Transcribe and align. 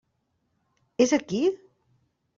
És 1.05 1.13
aquí? 1.19 1.43